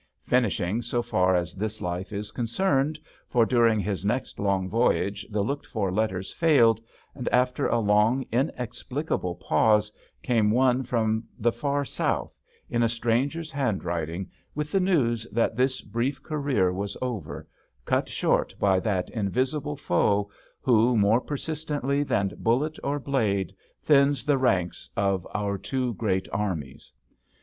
[0.23, 2.97] Finishing so far as this life is concerned,
[3.29, 6.81] for during his next long voyage the looked for letters failed,
[7.13, 9.91] and after a long, inexplicable pause
[10.23, 12.35] came one from the far South,
[12.67, 17.47] in a stranger *s handwriting, with the news that this brief career was over—
[17.85, 20.27] cut short by that invisible foe
[20.61, 26.91] who, more persistently than bullet or blade, thins the ranks of our two great armies.